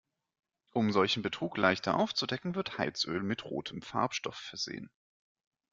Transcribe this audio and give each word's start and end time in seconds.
Um 0.71 0.91
solchen 0.91 1.21
Betrug 1.21 1.57
leichter 1.59 1.95
aufzudecken, 1.95 2.55
wird 2.55 2.79
Heizöl 2.79 3.21
mit 3.21 3.45
rotem 3.45 3.83
Farbstoff 3.83 4.35
versehen. 4.37 4.89